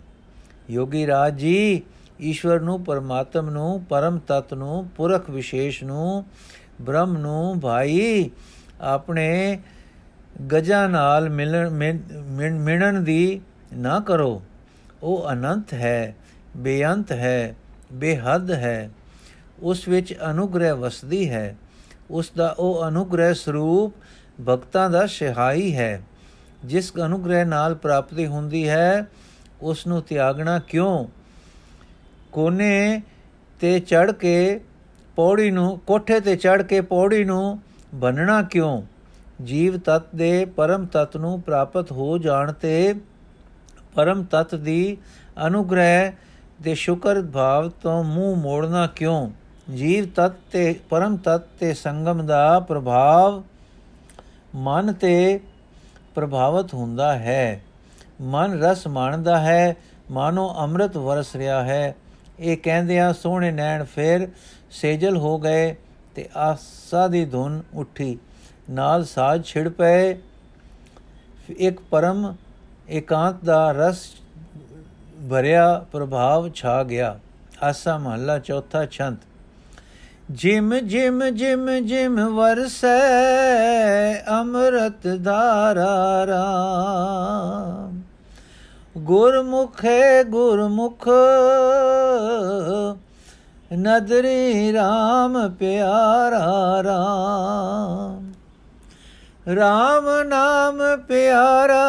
ਯੋਗੀ 0.69 1.05
ਰਾਜ 1.07 1.35
ਜੀ, 1.35 1.81
ਈਸ਼ਵਰ 2.21 2.59
ਨੂੰ, 2.59 2.83
ਪਰਮਾਤਮ 2.83 3.49
ਨੂੰ, 3.49 3.83
ਪਰਮ 3.85 4.19
ਤਤ 4.19 4.53
ਨੂੰ, 4.53 4.87
ਪੁਰਖ 4.87 5.29
ਵਿਸ਼ੇਸ਼ 5.29 5.83
ਨੂੰ, 5.83 6.23
ਬ੍ਰਹਮ 6.81 7.17
ਨੂੰ, 7.17 7.59
ਭਾਈ, 7.59 8.29
ਆਪਣੇ 8.81 9.59
ਗਜਾਂ 10.51 10.87
ਨਾਲ 10.89 11.29
ਮਿਲਣ 11.29 11.69
ਮਿਣਨ 12.59 13.03
ਦੀ 13.03 13.41
ਨਾ 13.73 13.99
ਕਰੋ। 13.99 14.41
ਉਹ 15.03 15.31
ਅਨੰਤ 15.31 15.73
ਹੈ, 15.73 16.15
ਬੇਅੰਤ 16.57 17.11
ਹੈ, 17.11 17.55
ਬੇਹੱਦ 17.93 18.51
ਹੈ, 18.51 18.89
ਉਸ 19.59 19.87
ਵਿੱਚ 19.87 20.13
ਅਨੁਗ੍ਰਹਿ 20.31 20.71
ਵਸਦੀ 20.71 21.29
ਹੈ। 21.29 21.55
ਉਸ 22.11 22.31
ਦਾ 22.37 22.55
ਉਹ 22.59 22.87
ਅਨੁਗ੍ਰਹਿ 22.87 23.33
ਸਰੂਪ 23.33 23.93
ਭਗਤਾਂ 24.49 24.89
ਦਾ 24.89 25.05
ਸਿਹਾਈ 25.05 25.75
ਹੈ। 25.75 26.01
ਜਿਸ 26.65 26.93
ਅਨੁਗ੍ਰਹਿ 27.05 27.45
ਨਾਲ 27.45 27.75
ਪ੍ਰਾਪਤੀ 27.75 28.25
ਹੁੰਦੀ 28.25 28.69
ਹੈ 28.69 29.07
ਉਸ 29.61 29.87
ਨੂੰ 29.87 30.01
ਤਿਆਗਣਾ 30.01 30.59
ਕਿਉਂ? 30.59 31.07
ਕੋਨੇ 32.31 33.01
ਤੇ 33.59 33.79
ਚੜ 33.79 34.11
ਕੇ 34.11 34.59
ਪੌੜੀ 35.15 35.51
ਨੂੰ, 35.51 35.79
ਕੋਠੇ 35.79 36.19
ਤੇ 36.19 36.35
ਚੜ 36.35 36.61
ਕੇ 36.61 36.81
ਪੌੜੀ 36.81 37.23
ਨੂੰ 37.23 37.59
ਬੰਨਣਾ 37.95 38.41
ਕਿਉਂ? 38.41 38.83
ਜੀਵ 39.43 39.77
ਤਤ 39.77 40.15
ਦੇ 40.15 40.45
ਪਰਮ 40.45 40.85
ਤਤ 40.85 41.17
ਨੂੰ 41.17 41.41
ਪ੍ਰਾਪਤ 41.41 41.91
ਹੋ 41.91 42.17
ਜਾਣ 42.17 42.51
ਤੇ 42.51 42.95
ਪਰਮ 43.95 44.23
ਤਤ 44.23 44.55
ਦੀ 44.55 44.97
ਅਨੁਗ੍ਰਹਿ 45.47 46.11
ਦੇ 46.61 46.75
ਸ਼ੁਕਰ 46.75 47.21
ਭਾਵ 47.21 47.69
ਤੋਂ 47.69 48.03
ਮੂੰਹ 48.03 48.37
ਮੋੜਨਾ 48.37 48.87
ਕਿਉਂ? 48.87 49.31
ਜੀਵ 49.75 50.05
ਤਤ 50.15 50.31
ਤੇ 50.51 50.79
ਪਰਮ 50.89 51.17
ਤਤ 51.17 51.41
ਤੇ 51.59 51.73
ਸੰਗਮ 51.73 52.25
ਦਾ 52.25 52.59
ਪ੍ਰਭਾਵ 52.59 53.43
ਮਨ 54.55 54.93
ਤੇ 54.93 55.39
ਪ੍ਰਭਾਵਿਤ 56.15 56.73
ਹੁੰਦਾ 56.73 57.13
ਹੈ। 57.13 57.61
ਮਨ 58.21 58.63
ਰਸ 58.63 58.87
ਮਾਣਦਾ 58.87 59.39
ਹੈ, 59.39 59.75
ਮਾਨੋ 60.11 60.55
ਅੰਮ੍ਰਿਤ 60.59 60.97
ਵਰਸ 60.97 61.35
ਰਿਹਾ 61.35 61.63
ਹੈ। 61.63 61.95
ਇਹ 62.39 62.57
ਕਹਿੰਦਿਆਂ 62.57 63.13
ਸੋਹਣੇ 63.13 63.51
ਨੈਣ 63.51 63.83
ਫੇਰ 63.83 64.27
ਸੇਜਲ 64.71 65.17
ਹੋ 65.17 65.37
ਗਏ 65.39 65.75
ਤੇ 66.15 66.29
ਆਸਾ 66.37 67.07
ਦੀ 67.07 67.25
ਧੁਨ 67.25 67.63
ਉੱਠੀ। 67.73 68.17
ਨਾਲ 68.69 69.05
ਸਾਜ 69.05 69.45
ਛਿੜ 69.45 69.69
ਪਏ। 69.69 70.17
ਇੱਕ 71.57 71.79
ਪਰਮ 71.79 72.35
ਇਕਾਂਤ 72.89 73.43
ਦਾ 73.45 73.71
ਰਸ 73.71 74.05
ਭਰਿਆ 75.29 75.85
ਪ੍ਰਭਾਵ 75.91 76.49
ਛਾ 76.49 76.83
ਗਿਆ। 76.83 77.19
ਆਸਾ 77.63 77.97
ਮਹੱਲਾ 77.97 78.39
ਚੌਥਾ 78.39 78.85
ਛੰਤ 78.85 79.17
ਜਿਮ 80.31 80.75
ਜਿਮ 80.75 81.23
ਜਿਮ 81.23 81.69
ਜਿਮ 81.69 82.35
ਵਰਸੈ 82.35 82.97
ਅੰਮ੍ਰਿਤ 84.27 85.23
ਧਾਰਾ 85.23 86.25
ਰਾਮ। 86.25 88.01
ਗੁਰਮੁਖੇ 88.97 90.23
ਗੁਰਮੁਖ 90.23 91.07
ਨਦਰੀ 93.73 94.73
RAM 94.73 95.51
ਪਿਆਰਾ 95.59 96.81
RAM 96.81 98.33
RAM 99.55 100.27
ਨਾਮ 100.27 100.81
ਪਿਆਰਾ 101.07 101.85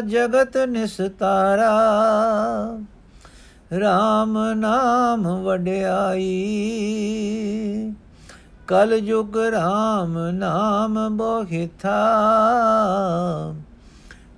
ਜਗਤ 0.00 0.56
ਨਿਸਤਾਰਾ। 0.56 1.72
RAM 3.76 4.54
ਨਾਮ 4.54 5.42
ਵਡਿਆਈ। 5.44 6.28
ਕਲ 8.66 9.00
ਜੁਗ 9.00 9.36
RAM 9.36 10.32
ਨਾਮ 10.32 11.16
ਬੋਹਿਥਾ 11.16 12.00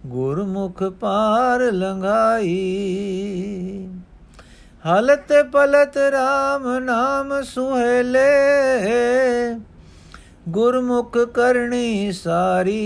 ਗੁਰਮੁਖ 0.07 0.83
ਪਾਰ 0.83 1.61
ਲੰਘਾਈ। 1.61 2.55
ਹਲਤ 4.88 5.33
ਪਲਤ 5.53 5.97
RAM 5.97 6.81
ਨਾਮ 6.81 7.43
ਸੁਹੇਲੇ। 7.43 8.31
ਗੁਰਮੁਖ 10.49 11.19
ਕਰਨੀ 11.19 12.12
ਸਾਰੀ। 12.12 12.83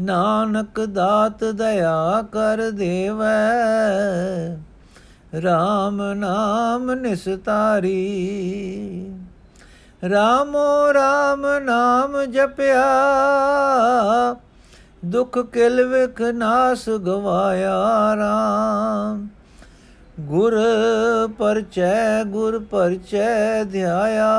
ਨਾਨਕ 0.00 0.80
ਦਾਤ 0.80 1.44
ਦਇਆ 1.44 2.24
ਕਰ 2.32 2.70
ਦੇਵੈ। 2.70 3.52
RAM 5.38 6.14
ਨਾਮ 6.14 6.94
ਨਿਸਤਾਰੀ। 6.94 8.00
ਰਾਮੋ 10.10 10.90
RAM 10.90 11.64
ਨਾਮ 11.64 12.24
ਜਪਿਆ। 12.24 12.84
ਦੁਖ 15.04 15.38
ਕਿਲ 15.38 15.84
ਵਿਖ 15.84 16.20
ਨਾਸ 16.20 16.88
ਗਵਾਇਆ 16.88 17.74
RAM 18.14 19.26
ਗੁਰ 20.20 20.60
ਪਰਚੈ 21.38 22.24
ਗੁਰ 22.24 22.58
ਪਰਚੈ 22.58 23.64
ਧਿਆਇਆ। 23.64 24.32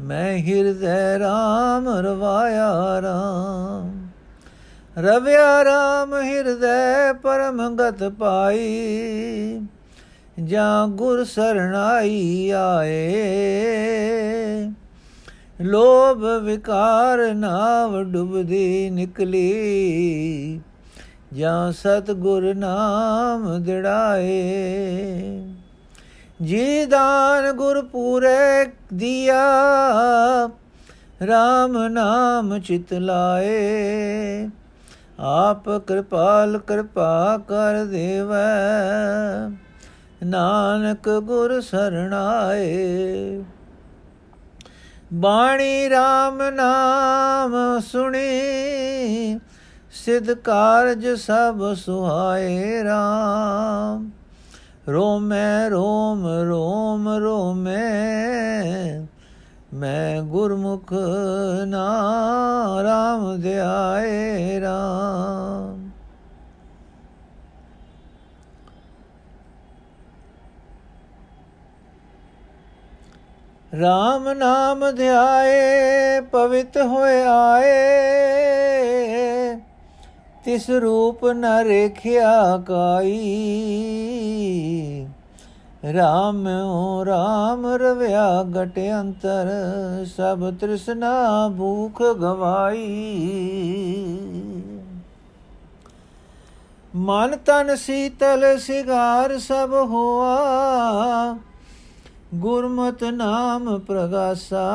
ਮੈਂ 0.00 0.38
ਹਿਰਦੈ 0.38 1.18
RAM 1.18 2.02
ਰਵਾਇਆ 2.02 2.72
RAM 3.00 4.08
ਰਵਿਆ 4.98 5.62
RAM 5.62 6.22
ਹਿਰਦੈ 6.22 7.12
ਪਰਮ 7.12 7.76
ਗਤ 7.76 8.08
ਪਾਈ। 8.08 9.60
ਜਾਂ 10.44 10.88
ਗੁਰ 10.88 11.24
ਸਰਣਾਈ 11.24 12.50
ਆਏ। 12.50 13.14
ਲੋਭ 15.60 16.44
ਵਿਕਾਰ 16.44 17.34
ਨਾਵ 17.34 18.02
ਡੁੱਬਦੀ 18.02 18.90
ਨਿਕਲੀ। 18.90 20.60
ਜਾਂ 21.32 21.72
ਸਤਗੁਰ 21.72 22.54
ਨਾਮ 22.54 23.62
ਦਿੜਾਏ। 23.62 25.53
ਜੀ 26.44 26.84
ਦਾਨ 26.86 27.52
ਗੁਰ 27.52 27.80
ਪੂਰੇ 27.82 28.64
ਦਿਆ 28.94 29.42
RAM 31.22 31.76
ਨਾਮ 31.88 32.58
ਚਿਤ 32.58 32.92
ਲਾਏ। 32.92 34.48
ਆਪ 35.18 35.68
ਕਿਰਪਾਲ 35.86 36.58
ਕਿਰਪਾ 36.58 37.38
ਕਰ 37.48 37.84
ਦੇਵੈ, 37.84 38.46
ਨਾਨਕ 40.24 41.08
ਗੁਰ 41.08 41.60
ਸਰਣਾਏ। 41.60 43.44
ਬਾਣੀ 45.12 45.88
RAM 45.88 46.42
ਨਾਮ 46.54 47.80
ਸੁਣੀ, 47.80 49.40
ਸਿਧ 49.92 50.32
ਕਾਰਜ 50.32 51.08
ਸਭ 51.08 51.74
ਸੁਹਾਏ 51.74 52.82
RAM 52.82 54.10
ਰੋਮੈ, 54.88 55.68
ਰੋਮ 55.68 56.26
ਰੋਮ, 56.48 57.08
ਰੋਮੈ। 57.08 57.82
ਮੈਂ 59.74 60.22
ਗੁਰਮੁਖ 60.22 60.92
ਨਾਮ 61.64 63.40
ਧਿਆਏ 63.40 64.60
RAM 64.60 65.90
RAM 73.74 74.34
ਨਾਮ 74.34 74.90
ਧਿਆਏ 74.90 76.20
ਪਵਿੱਤ 76.20 76.76
ਹੋਏ 76.76 77.22
ਆਏ। 77.26 77.94
ਤਿਸ 80.44 80.68
ਰੂਪ 80.70 81.24
ਨ 81.26 81.44
ਰੇਖਿਆ 81.62 82.56
ਕਾਈ। 82.58 83.12
RAM 85.90 86.48
ਓ 86.64 87.04
RAM 87.04 87.64
ਰਵਿਆ 87.78 88.42
ਗਟ 88.42 88.78
ਅੰਤਰ, 89.00 89.50
ਸਭ 90.16 90.52
ਤ੍ਰਿਸ਼ਨਾ 90.60 91.48
ਭੂਖ 91.48 92.02
ਗਵਾਈ। 92.02 92.82
ਮਨ 96.96 97.36
ਤਨ 97.36 97.74
ਸੀਤਲ 97.76 98.58
ਸਿਗਾਰ 98.58 99.38
ਸਭ 99.38 99.74
ਹੋਆ, 99.84 101.36
ਗੁਰਮਤ 102.34 103.04
ਨਾਮ 103.04 103.78
ਪ੍ਰਗਾਸਾ। 103.78 104.68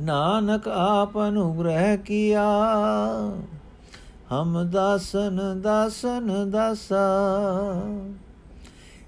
ਨਾਨਕ 0.00 0.68
ਆਪ 0.68 1.18
ਅਨੁਗ੍ਰਹਿ 1.18 1.96
ਕੀਆ। 1.96 2.48
ਹਮ 4.32 4.70
ਦਾਸਨ 4.70 5.60
ਦਾਸਨ 5.60 6.50
ਦਾਸਾ। 6.50 7.06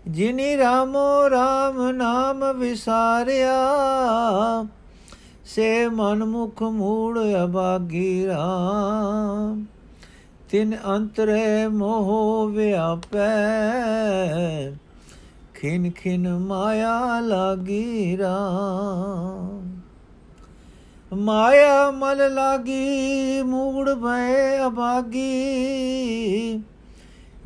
ਜਿਨੀ 0.08 0.56
ਰਾਮੋ 0.56 1.26
RAM 1.28 1.92
ਨਾਮ 1.92 2.58
ਵਿਸਾਰਿਆ, 2.58 3.54
ਸੇ 5.44 5.88
ਮਨ 5.88 6.24
ਮੁਖ 6.24 6.62
ਮੂੜ 6.62 7.18
ਅਬਾਗੀ 7.44 8.26
ਰਾਮ। 8.26 9.64
ਤਿਨ 10.50 10.76
ਅੰਤਰੇ 10.88 11.68
ਮੋਹ 11.68 12.48
ਵਿਆਪੈ, 12.48 13.40
ਖਿਨ 15.54 15.90
ਖਿਨ 15.90 16.38
ਮਾਇਆ 16.38 17.20
ਲਾਗੀ 17.20 18.18
ਰਾਮ। 18.18 19.53
ਮਾਇਆ 21.16 21.90
ਮਲ 21.90 22.34
ਲਾਗੀ, 22.34 23.42
ਮੂੜ 23.42 23.90
ਭਏ 23.90 24.66
ਅਭਾਗੀ। 24.66 25.30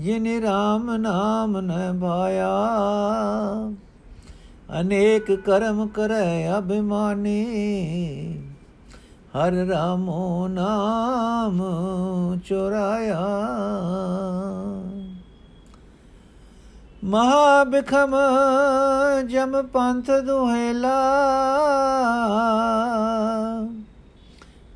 ਜਿਨ 0.01 0.43
ਰਾਮ 0.43 0.97
ਨਾਮ 0.97 1.61
ਨ 1.61 1.99
ਭਾਇਆ, 2.01 2.51
ਅਨੇਕ 4.81 5.33
ਕਰਮ 5.33 5.87
ਕਰੈ 5.87 6.59
ਅਭਿਮਾਨੀ। 6.59 7.45
ਹਰ 9.29 9.53
ਰਾਮੋ 9.53 10.49
ਨਾਮ 10.49 11.63
ਚੋਰਾਇਆ। 12.45 13.27
ਮਹਾ 17.05 17.65
ਬਿਖਮ 17.65 18.15
ਜਮ 19.27 19.63
ਪੰਥ 19.63 20.11
ਦੁਹੇਲਾ। 20.11 20.99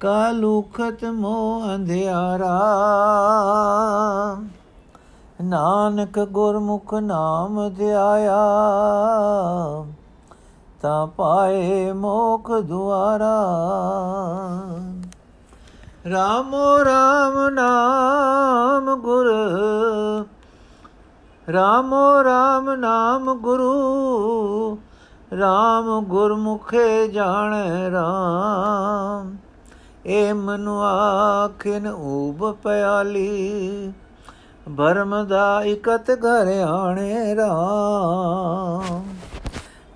ਕਾਲੂਖਤ 0.02 1.04
ਮੋ 1.04 1.62
ਅੰਧਿਆਰਾ। 1.74 2.60
ਨਾਨਕ 5.42 6.18
ਗੁਰਮੁਖ 6.20 6.94
ਨਾਮ 6.94 7.58
ਧਿਆਇਆ, 7.74 8.38
ਤਾਂ 10.82 11.06
ਪਾਏ 11.06 11.92
ਮੋਖ 11.92 12.50
ਦੁਆਰਾ। 12.60 13.36
ਰਾਮੋ 16.10 16.84
ਰਾਮ 16.84 17.48
ਨਾਮ 17.48 18.94
ਗੁਰ, 18.96 19.30
ਰਾਮੋ 21.48 22.24
ਰਾਮ 22.24 22.74
ਨਾਮ 22.74 23.34
ਗੁਰੂ, 23.34 24.78
ਰਾਮ 25.38 26.00
ਗੁਰਮੁਖੇ 26.04 27.08
ਜਾਣੈ 27.08 27.90
ਰਾਮ। 27.90 29.36
ਏ 30.06 30.32
ਮਨੁ 30.32 30.80
ਆਖਿਨ 30.80 31.88
ਊਬ 31.88 32.52
ਪਿਆਲੀ। 32.52 33.92
ਭਰਮ 34.76 35.26
ਦਾ 35.26 35.62
ਇਕਤ 35.64 36.10
ਘਰ 36.10 36.60
ਆਣੇ 36.60 37.36
ਰਾਮ। 37.36 39.04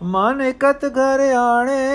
ਮਨ 0.03 0.41
ਇਕਤ 0.41 0.85
ਘਰ 0.85 1.21
ਆਣੇ 1.35 1.89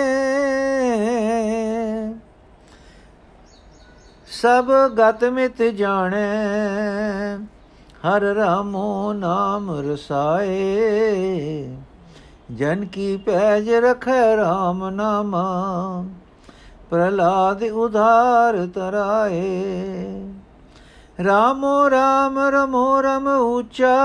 ਸਭ 4.42 4.66
ਗਤ 5.00 5.24
ਮਿਤ 5.24 5.62
ਜਾਣੈ। 5.62 6.36
ਹਰ 8.08 8.22
ਰਾਮੋ 8.22 9.14
ਨਾਮ 9.14 9.92
ਰਸਾਏ। 9.92 11.76
ਜਨ 12.52 12.86
ਕੀ 12.86 13.18
ਪੈਜ 13.18 13.70
ਰਖੈ 13.70 14.36
RAM 14.36 14.90
ਨਾਮਾ। 14.90 15.54
ਪ੍ਰਲਾਦ 16.92 17.64
ਉਧਾਰ 17.64 18.68
ਤਰਾਏ। 18.68 20.34
ਰਾਮੋ 21.24 21.90
ਰਾਮ, 21.90 22.40
ਰਮੋ 22.40 23.02
ਰਮ 23.02 23.28
ਉਚਾ 23.28 23.98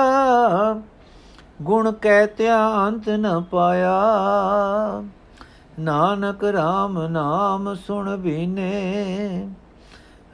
ਗੁਣ 1.62 1.92
ਕਹਿਤਿਆ 1.92 2.58
ਅੰਤ 2.86 3.08
ਨ 3.08 3.40
ਪਾਇਆ। 3.42 4.02
ਨਾਨਕ 5.78 6.44
RAM 6.44 7.08
ਨਾਮ 7.08 7.74
ਸੁਣ 7.74 8.16
ਬੀਨੇ, 8.16 9.48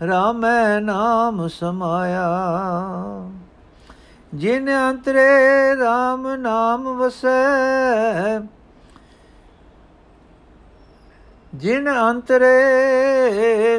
ਰਾਮੈ 0.07 0.81
ਨਾਮ 0.81 1.49
ਸਮਾਇਆ। 1.49 2.29
ਜਿਨ 4.35 4.71
ਅੰਤਰੇ 4.91 5.29
RAM 5.75 6.37
ਨਾਮ 6.37 6.89
ਵਸੈ 6.89 8.39
ਜਿਨ 11.55 11.89
ਅੰਤਰੇ 11.91 13.79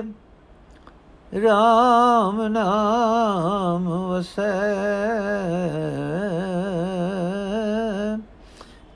RAM 1.36 2.42
ਨਾਮ 2.50 3.88
ਵਸੈ, 4.10 4.52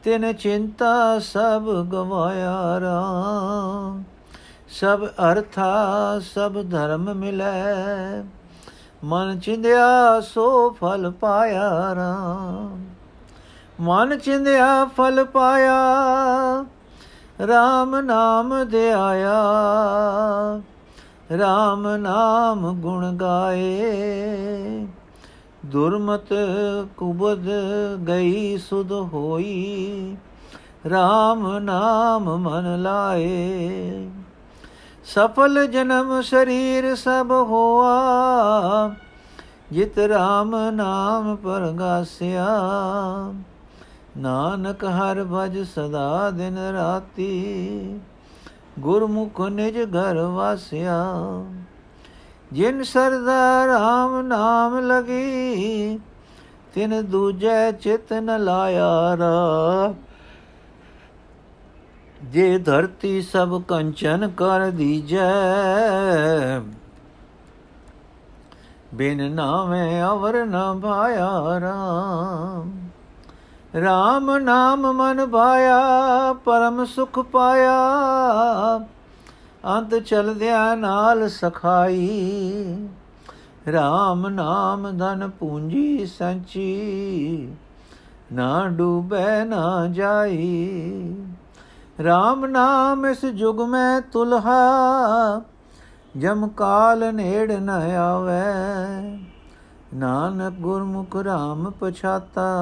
ਤਿਨ 0.03 0.33
ਚਿੰਤਾ 0.33 1.19
ਸਭ 1.19 1.71
ਗਵਾਇਆ 1.83 2.79
ਰਾਮ, 2.79 4.03
ਸਭ 4.69 5.05
ਅਰਥਾ 5.31 6.19
ਸਭ 6.23 6.61
ਧਰਮ 6.71 7.13
ਮਿਲੈ, 7.13 8.23
ਮਨ 9.03 9.39
ਚਿੰਦਿਆ 9.39 10.21
ਸੋ 10.21 10.69
ਫਲ 10.69 11.11
ਪਾਇਆ 11.11 11.69
ਰਾਮ। 11.95 12.85
ਮਨ 13.81 14.17
ਚਿੰਦਿਆ 14.17 14.85
ਫਲ 14.85 15.25
ਪਾਇਆ 15.25 15.75
RAM 17.43 18.01
ਨਾਮ 18.01 18.69
ਧਿਆਇਆ। 18.69 19.41
RAM 21.35 21.97
ਨਾਮ 21.97 22.81
ਗੁਣ 22.81 23.15
ਗਾਏ। 23.15 23.97
ਦੁਰਮਤ 25.65 26.27
ਕੁਬਦ 26.97 27.47
ਗਈ 28.07 28.57
ਸੁਧ 28.57 28.91
ਹੋਈ। 28.91 30.17
RAM 30.87 31.59
ਨਾਮ 31.59 32.37
ਮਨ 32.37 32.81
ਲਾਏ। 32.81 34.09
ਸਫਲ 35.05 35.67
ਜਨਮ 35.67 36.21
ਸਰੀਰ 36.21 36.95
ਸਭ 36.95 37.27
ਹੋਆ। 37.31 37.95
ਜਿਤ 39.71 39.99
RAM 39.99 40.71
ਨਾਮ 40.71 41.35
ਪਰਗਾਸਿਆ। 41.35 42.47
ਨਾਨਕ 44.17 44.83
ਹਰ 44.85 45.23
ਭਜ 45.23 45.57
ਸਦਾ 45.65 46.29
ਦਿਨ 46.31 46.57
ਰਾਤੀ, 46.73 47.99
ਗੁਰਮੁਖ 48.79 49.41
ਨਿਜ 49.41 49.77
ਘਰ 49.95 50.17
ਵਾਸਿਆ। 50.25 50.95
ਜਿਨ 52.53 52.83
ਸਰਦਾ 52.83 53.65
RAM 53.65 54.21
ਨਾਮ 54.23 54.79
ਲਗੀ, 54.79 55.99
ਤਿਨ 56.73 57.01
ਦੂਜੈ 57.05 57.71
ਚਿਤ 57.71 58.13
ਨ 58.13 58.43
ਲਾਇਆ 58.43 59.17
ਰਾ। 59.17 59.93
ਜੇ 62.23 62.57
ਧਰਤੀ 62.57 63.21
ਸਭ 63.21 63.61
ਕੰਚਨ 63.61 64.27
ਕਰ 64.29 64.69
ਦੀਜੈ, 64.71 65.29
ਬਿਨ 68.93 69.31
ਨਾਮੇ 69.31 70.01
ਅਵਰ 70.03 70.45
ਨ 70.45 70.79
ਭਾਇਆ 70.79 71.29
RAM 71.59 72.86
RAM 73.77 74.39
ਨਾਮ 74.39 74.93
ਮਨ 74.93 75.25
ਭਾਇਆ 75.25 75.79
ਪਰਮ 76.33 76.85
ਸੁਖ 76.85 77.19
ਪਾਇਆ। 77.19 77.75
ਅੰਤ 79.65 79.95
ਚਲਦਿਆਂ 79.95 80.77
ਨਾਲ 80.77 81.29
ਸਖਾਈ। 81.29 82.89
RAM 83.69 84.29
ਨਾਮ 84.29 84.97
ਧਨ 84.97 85.31
ਪੂੰਜੀ 85.39 86.05
ਸੰਚੀ। 86.05 87.53
ਨਾ 88.33 88.67
ਡੂਬੈ, 88.67 89.45
ਨਾ 89.45 89.87
ਜਾਈ। 89.87 91.15
RAM 91.99 92.47
ਨਾਮ 92.47 93.05
ਇਸ 93.05 93.25
ਜੁਗ 93.25 93.61
ਮੈਂ 93.61 94.01
ਤੁਲਹਾ। 94.01 94.61
ਜਮ 96.17 96.47
ਕਾਲ 96.47 97.13
ਨੇੜ 97.13 97.51
ਨ 97.51 97.69
ਆਵੇ। 97.69 99.19
ਨਾਨਕ 99.93 100.53
ਗੁਰਮੁਖ 100.53 101.15
RAM 101.15 101.71
ਪਛਾਤਾ। 101.79 102.59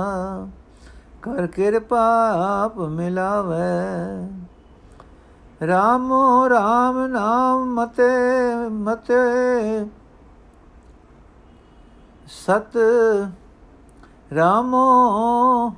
ਕਰ 1.25 1.47
ਕਿਰਪਾ 1.47 2.29
ਆਪ 2.63 2.77
ਮਿਲਾਵੇ। 2.77 4.27
ਰਾਮੋ 5.67 6.47
RAM 6.47 7.07
ਨਾਮ 7.07 7.73
ਮਤੇ 7.73 8.69
ਮਤੇ। 8.69 9.85
ਸਤ 12.27 12.77
ਰਾਮੋ। 14.35 15.73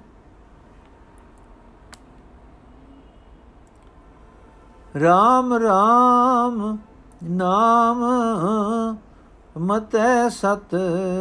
ਰਾਮ 5.00 5.54
ਰਾਮ 5.54 6.78
ਨਾਮ 7.24 8.06
ਮਤੈ 9.58 10.30
ਸਤ 10.30 10.76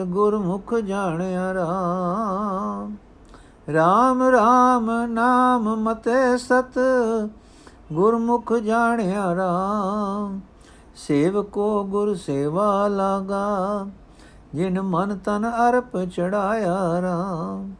ਗੁਰਮੁਖ 0.06 0.74
ਜਾਣਿਆ 0.74 1.54
ਰਾਮ। 1.54 2.96
ਰਾਮ 3.74 4.22
ਰਾਮ 4.22 4.90
ਨਾਮ 5.06 5.76
ਮਤੈ 5.76 6.36
ਸਤ, 6.36 6.78
ਗੁਰਮੁਖ 7.92 8.52
ਜਾਣਿਆ 8.52 9.34
ਰਾਮ। 9.34 10.40
ਸੇਵਕੋ 10.96 11.84
ਗੁਰ 11.84 12.14
ਸੇਵਾ 12.14 12.88
ਲਾਗਾ, 12.88 13.86
ਜਿਨ 14.54 14.80
ਮਨ 14.80 15.18
ਤਨ 15.18 15.52
ਅਰਪ 15.68 16.04
ਚੜਾਇਆ 16.04 17.02
ਰਾਮ। 17.02 17.72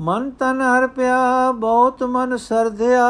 ਮਨ 0.00 0.30
ਤਨ 0.30 0.62
ਅਰਪਿਆ, 0.78 1.52
ਬਹੁਤ 1.52 2.02
ਮਨ 2.02 2.36
ਸਰਧਿਆ। 2.36 3.08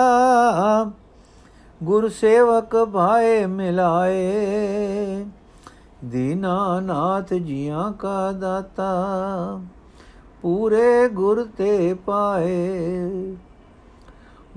ਗੁਰ 1.83 2.09
ਸੇਵਕ 2.09 2.85
ਭਾਏ 2.85 3.47
ਮਿਲਾਏ। 3.47 5.27
ਦੀਨਾ 6.05 6.81
ਨਾਥ 6.81 7.35
ਜੀਆਂ 7.35 7.93
ਕਾ 7.93 8.33
ਦਾਤਾ। 8.33 8.95
ਪੂਰੇ 10.43 11.09
ਗੁਰ 11.09 11.49
ਤੇ 11.59 11.95
ਪਾਏ। 11.95 13.37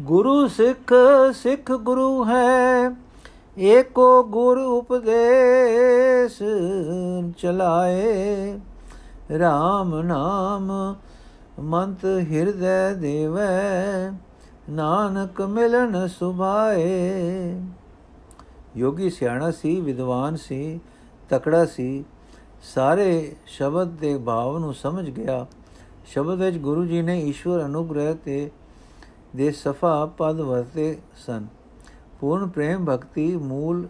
ਗੁਰੂ 0.01 0.47
ਸਿੱਖ 0.47 0.93
ਸਿੱਖ 1.33 1.71
ਗੁਰੂ 1.71 2.25
ਹੈ, 2.25 2.91
ਏਕੋ 3.59 4.23
ਗੁਰ 4.23 4.57
ਉਪਦੇਸ਼ 4.57 6.43
ਚਲਾਏ। 7.37 8.53
RAM 9.31 10.01
ਨਾਮ 10.03 10.95
ਮੰਤ 11.59 12.05
ਹਿਰਦੈ 12.05 12.93
ਦੇਵੈ, 12.93 14.11
ਨਾਨਕ 14.69 15.41
ਮਿਲਨ 15.41 16.07
ਸੁਭਾਏ। 16.07 17.61
ਯੋਗੀ 18.77 19.09
ਸਿਆਣਾ 19.09 19.51
ਸੀ, 19.51 19.81
ਵਿਦਵਾਨ 19.81 20.35
ਸੀ, 20.35 20.79
ਤਕੜਾ 21.29 21.65
ਸੀ, 21.65 22.05
ਸਾਰੇ 22.75 23.35
ਸ਼ਬਦ 23.45 23.87
ਦੇ 23.87 24.17
ਭਾਵ 24.17 24.57
ਨੂੰ 24.57 24.73
ਸਮਝ 24.73 25.09
ਗਿਆ। 25.09 25.45
ਸ਼ਬਦ 26.05 26.41
ਵਿੱਚ 26.41 26.57
ਗੁਰੂ 26.57 26.85
ਜੀ 26.85 27.01
ਨੇ 27.01 27.21
ਈਸ਼ਵਰ 27.21 27.65
ਅਨੁਗ੍ਰਹਿ 27.65 28.15
ਤੇ 28.15 28.51
ਦੇ 29.35 29.51
ਸਫਾ 29.51 30.05
ਪਦ 30.05 30.39
ਵਰਤੇ 30.39 30.97
ਸਨ। 31.25 31.47
ਪੂਰਨ 32.19 32.49
ਪ੍ਰੇਮ 32.49 32.85
ਭਗਤੀ 32.85 33.37
ਮੂਲ, 33.37 33.87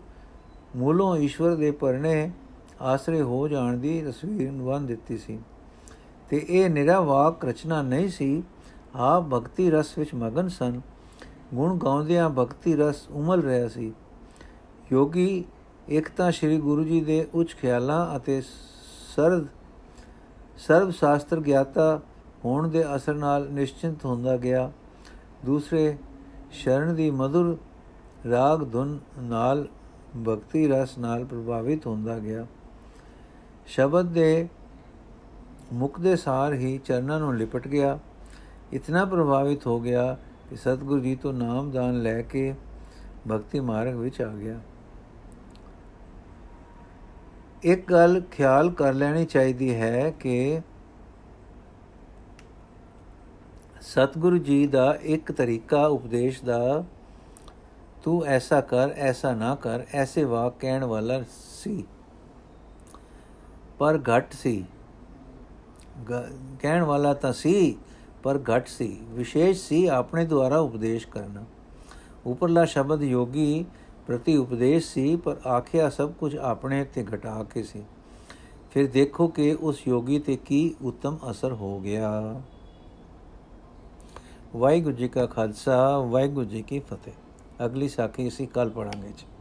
ਮੂਲੋਂ 0.75 1.17
ਈਸ਼ਵਰ 1.17 1.55
ਦੇ 1.55 1.71
ਪਰਣੇ 1.71 2.31
ਆਸਰੇ 2.81 3.21
ਹੋ 3.21 3.47
ਜਾਣ 3.47 3.77
ਦੀ 3.77 4.01
ਤਸਵੀਰ 4.01 4.51
ਬੰਨ 4.51 4.85
ਦਿੱਤੀ 4.85 5.17
ਸੀ। 5.17 5.39
ਤੇ 6.29 6.45
ਇਹ 6.49 6.69
ਨਿਰਾਵਾਕ 6.69 7.45
ਰਚਨਾ 7.45 7.81
ਨਹੀਂ 7.81 8.09
ਸੀ। 8.09 8.43
ਆਪ 8.95 9.23
ਭਗਤੀ 9.23 9.71
ਰਸ 9.71 9.97
ਵਿੱਚ 9.97 10.13
ਮਗਨ 10.13 10.47
ਸਨ। 10.47 10.81
ਗੁਣ 11.53 11.77
ਗਾਉਂਦਿਆਂ 11.77 12.29
ਭਗਤੀ 12.29 12.75
ਰਸ 12.75 13.07
ਉਮਲ 13.11 13.41
ਰਿਹਾ 13.41 13.67
ਸੀ। 13.67 13.93
ਯੋਗੀ, 14.91 15.45
ਇੱਕ 15.87 16.09
ਤਾਂ 16.09 16.31
ਸ੍ਰੀ 16.31 16.57
ਗੁਰੂ 16.57 16.83
ਜੀ 16.83 17.01
ਦੇ 17.01 17.27
ਉੱਚ 17.33 17.55
ਖਿਆਲਾਂ 17.55 18.17
ਅਤੇ 18.17 18.41
ਸਰਦ 19.15 19.47
ਸਰਬ 20.57 20.89
ਸ਼ਾਸਤਰ 20.89 21.39
ਗਿਆਤਾ 21.39 22.01
ਹੋਣ 22.45 22.67
ਦੇ 22.67 22.95
ਅਸਰ 22.95 23.13
ਨਾਲ 23.13 23.51
ਨਿਸ਼ਚਿੰਤ 23.51 24.05
ਹੁੰਦਾ 24.05 24.37
ਗਿਆ। 24.37 24.71
ਦੂਸਰੇ, 25.45 25.97
ਸ਼ਰਨ 26.51 26.95
ਦੀ 26.95 27.11
ਮధుਰ 27.11 27.57
ਰਾਗ 28.29 28.71
ਧੁਨ 28.71 28.99
ਨਾਲ 29.19 29.67
ਭਗਤੀ 30.27 30.67
ਰਸ 30.67 30.97
ਨਾਲ 30.97 31.25
ਪ੍ਰਭਾਵਿਤ 31.25 31.87
ਹੁੰਦਾ 31.87 32.19
ਗਿਆ। 32.19 32.47
ਸ਼ਬਦ 33.65 34.05
ਦੇ 34.05 34.49
ਮੁਖ 35.73 35.99
ਦੇ 35.99 36.15
ਸਾਰ 36.15 36.53
ਹੀ 36.53 36.77
ਚਰਨਾਂ 36.77 37.19
ਨੂੰ 37.19 37.35
ਲਿਪਟ 37.35 37.67
ਗਿਆ। 37.67 37.99
ਇਤਨਾ 38.73 39.05
ਪ੍ਰਭਾਵਿਤ 39.05 39.67
ਹੋ 39.67 39.79
ਗਿਆ 39.79 40.17
ਕਿ 40.49 40.55
ਸਤਿਗੁਰੂ 40.55 40.99
ਜੀ 40.99 41.15
ਤੋਂ 41.15 41.33
ਨਾਮਦਾਨ 41.33 42.01
ਲੈ 42.01 42.21
ਕੇ 42.21 42.55
ਭਗਤੀ 43.31 43.59
ਮਾਰਗ 43.59 43.93
ਵਿੱਚ 43.93 44.21
ਆ 44.21 44.33
ਗਿਆ। 44.33 44.59
ਇੱਕ 47.63 47.91
ਗੱਲ 47.91 48.21
ਖਿਆਲ 48.21 48.71
ਕਰ 48.71 48.93
ਲੈਣੀ 48.93 49.25
ਚਾਹੀਦੀ 49.25 49.75
ਹੈ 49.75 50.09
ਕਿ 50.09 50.61
ਸਤਿਗੁਰੂ 53.81 54.37
ਜੀ 54.37 54.67
ਦਾ 54.67 54.97
ਇੱਕ 55.01 55.31
ਤਰੀਕਾ 55.31 55.85
ਉਪਦੇਸ਼ 55.85 56.43
ਦਾ, 56.43 56.83
ਤੂੰ 58.03 58.25
ਐਸਾ 58.25 58.61
ਕਰ, 58.61 58.89
ਐਸਾ 58.89 59.33
ਨਾ 59.33 59.55
ਕਰ, 59.55 59.83
ਐਸੇ 59.93 60.23
ਵਾਕ 60.23 60.53
ਕਹਿਣ 60.59 60.83
ਵਾਲਾ 60.83 61.23
ਸੀ। 61.63 61.83
ਪਰ 63.79 63.99
ਘਟ 63.99 64.33
ਸੀ। 64.33 64.65
ਕਹਿਣ 66.59 66.83
ਵਾਲਾ 66.83 67.13
ਤਾਂ 67.13 67.33
ਸੀ, 67.33 67.77
ਪਰ 68.23 68.39
ਘਟ 68.39 68.67
ਸੀ। 68.67 68.99
ਵਿਸ਼ੇਸ਼ 69.03 69.67
ਸੀ 69.67 69.87
ਆਪਣੇ 69.87 70.25
ਦੁਆਰਾ 70.25 70.59
ਉਪਦੇਸ਼ 70.59 71.07
ਕਰਨਾ। 71.07 71.43
ਉਪਰਲਾ 72.25 72.65
ਸ਼ਬਦ 72.65 73.03
ਯੋਗੀ 73.03 73.65
ਪ੍ਰਤੀ 74.07 74.37
ਉਪਦੇਸ਼ 74.37 74.93
ਸੀ, 74.93 75.15
ਪਰ 75.15 75.37
ਆਖਿਆ 75.47 75.89
ਸਭ 75.89 76.11
ਕੁਝ 76.11 76.37
ਆਪਣੇ 76.37 76.83
ਤੇ 76.83 77.05
ਘਟਾ 77.15 77.43
ਕੇ 77.43 77.63
ਸੀ। 77.63 77.83
ਫਿਰ 78.71 78.87
ਦੇਖੋ 78.87 79.27
ਕਿ 79.27 79.57
ਉਸ 79.59 79.87
ਯੋਗੀ 79.87 80.19
ਤੇ 80.19 80.35
ਕੀ 80.35 80.75
ਉੱਤਮ 80.81 81.17
ਅਸਰ 81.31 81.53
ਹੋ 81.53 81.79
ਗਿਆ। 81.79 82.41
ਵਾਹਿਗੁਰੂ 84.55 84.95
ਜੀ 84.95 85.07
ਕਾ 85.07 85.25
ਖਾਲਸਾ, 85.25 85.97
ਵਾਹਿਗੁਰੂ 85.97 86.45
ਜੀ 86.45 86.61
ਕੀ 86.61 86.79
ਫਤਿਹ। 86.79 87.13
ਅਗਲੀ 87.65 87.87
ਸਾਖੀ 87.87 88.27
ਅਸੀਂ 88.27 88.47
ਕੱਲ 88.47 88.69
ਪੜਾਂਗੇ 88.69 89.07
ਜੀ। 89.07 89.32